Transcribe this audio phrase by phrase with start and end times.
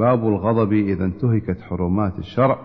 [0.00, 2.58] باب الغضب إذا انتهكت حرمات الشرع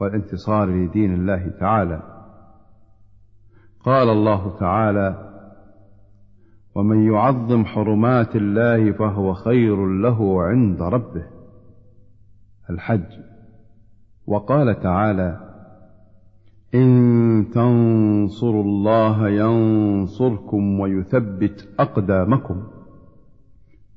[0.00, 2.02] والانتصار لدين الله تعالى.
[3.84, 5.32] قال الله تعالى
[6.74, 11.24] ومن يعظم حرمات الله فهو خير له عند ربه
[12.70, 13.10] الحج.
[14.26, 15.40] وقال تعالى
[16.74, 22.66] إن تنصروا الله ينصركم ويثبت اقدامكم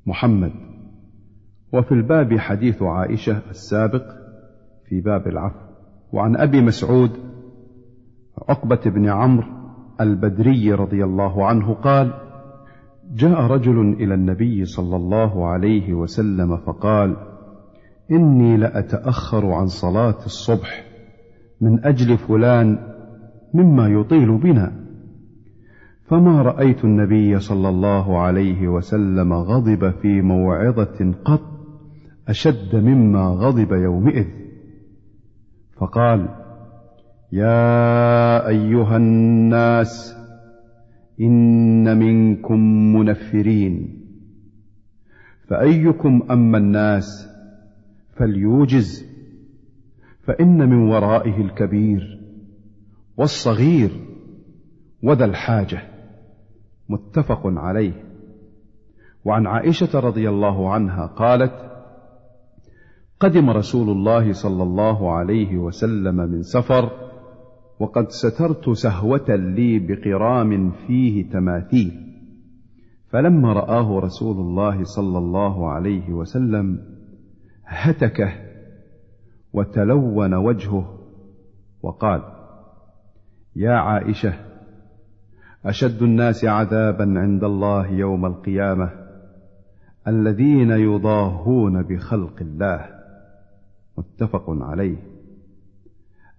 [0.06, 0.69] محمد.
[1.72, 4.04] وفي الباب حديث عائشة السابق
[4.88, 5.70] في باب العفو.
[6.12, 7.10] وعن أبي مسعود
[8.48, 9.46] عقبة بن عمرو
[10.00, 12.12] البدري رضي الله عنه قال
[13.14, 17.16] جاء رجل إلى النبي صلى الله عليه وسلم فقال
[18.10, 20.84] إني لأتأخر عن صلاة الصبح
[21.60, 22.78] من أجل فلان
[23.54, 24.72] مما يطيل بنا.
[26.06, 31.59] فما رأيت النبي صلى الله عليه وسلم غضب في موعظة قط
[32.30, 34.26] أشد مما غضب يومئذ.
[35.76, 36.28] فقال
[37.32, 40.16] يا أيها الناس
[41.20, 42.58] إن منكم
[42.96, 44.00] منفرين.
[45.48, 47.28] فأيكم أما الناس
[48.16, 49.04] فليوجز
[50.22, 52.20] فإن من ورائه الكبير
[53.16, 53.90] والصغير
[55.02, 55.82] وذا الحاجة.
[56.88, 57.92] متفق عليه.
[59.24, 61.69] وعن عائشة رضي الله عنها قالت
[63.20, 66.90] قدم رسول الله صلى الله عليه وسلم من سفر
[67.80, 71.92] وقد سترت سهوة لي بقرام فيه تماثيل.
[73.08, 76.78] فلما رآه رسول الله صلى الله عليه وسلم
[77.66, 78.32] هتكه
[79.52, 80.98] وتلون وجهه
[81.82, 82.22] وقال
[83.56, 84.34] يا عائشة
[85.66, 88.90] أشد الناس عذابا عند الله يوم القيامة
[90.08, 92.99] الذين يضاهون بخلق الله.
[94.00, 94.96] متفق عليه.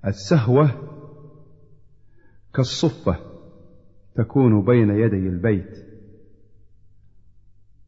[0.08, 0.72] السهوة
[2.53, 3.16] كالصفة
[4.16, 5.78] تكون بين يدي البيت.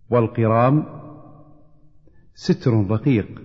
[0.09, 0.85] والقرام
[2.33, 3.41] ستر رقيق.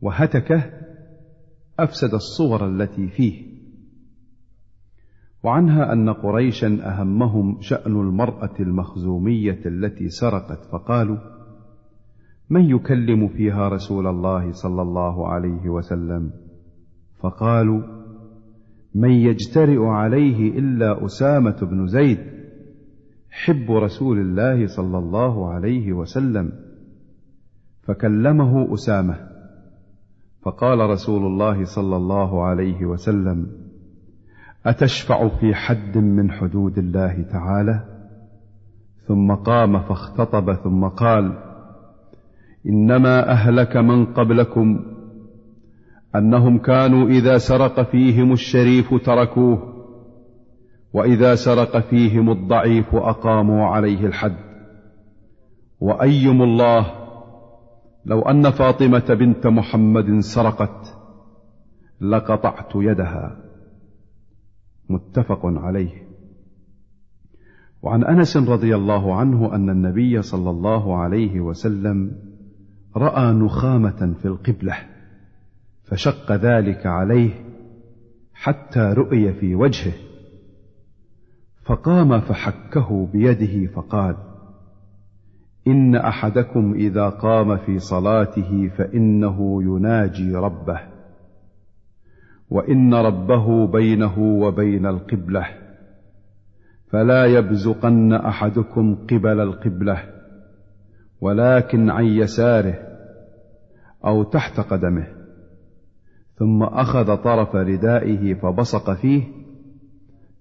[0.00, 0.70] وهتكة
[1.78, 3.52] أفسد الصور التي فيه.
[5.42, 11.41] وعنها أن قريشا أهمهم شأن المرأة المخزومية التي سرقت فقالوا
[12.50, 16.30] من يكلم فيها رسول الله صلى الله عليه وسلم؟
[17.20, 17.82] فقالوا
[18.94, 22.18] من يجترئ عليه إلا أسامة بن زيد
[23.30, 26.52] حب رسول الله صلى الله عليه وسلم.
[27.82, 29.28] فكلمه أسامة.
[30.42, 33.46] فقال رسول الله صلى الله عليه وسلم
[34.66, 37.84] أتشفع في حد من حدود الله تعالى؟
[39.06, 41.51] ثم قام فاختطب ثم قال
[42.66, 44.84] إنما أهلك من قبلكم
[46.16, 49.72] أنهم كانوا إذا سرق فيهم الشريف تركوه
[50.92, 54.36] وإذا سرق فيهم الضعيف أقاموا عليه الحد.
[55.80, 56.86] وأيم الله
[58.04, 60.94] لو أن فاطمة بنت محمد سرقت
[62.00, 63.36] لقطعت يدها.
[64.90, 66.02] متفق عليه.
[67.82, 72.31] وعن أنس رضي الله عنه أن النبي صلى الله عليه وسلم
[72.96, 74.76] رأى نخامة في القبلة
[75.84, 77.30] فشق ذلك عليه
[78.34, 79.92] حتى رؤي في وجهه
[81.64, 84.16] فقام فحكه بيده فقال
[85.66, 90.80] إن أحدكم إذا قام في صلاته فإنه يناجي ربه
[92.50, 95.46] وإن ربه بينه وبين القبلة
[96.90, 100.21] فلا يبزقن أحدكم قبل القبلة.
[101.22, 102.74] ولكن عن يساره
[104.06, 105.06] أو تحت قدمه.
[106.34, 109.22] ثم أخذ طرف ردائه فبصق فيه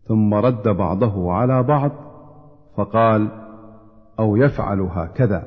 [0.08, 1.92] ثم رد بعضه على بعض
[2.78, 3.32] فقال
[4.20, 5.44] أو يفعل هكذا.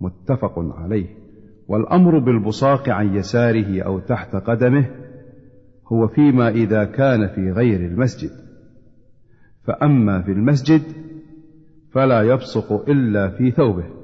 [0.00, 1.06] متفق عليه.
[1.68, 4.90] والأمر بالبصاق عن يساره أو تحت قدمه
[5.92, 8.30] هو فيما إذا كان في غير المسجد.
[9.64, 10.82] فأما في المسجد
[11.92, 13.99] فلا يبصق إلا في ثوبه.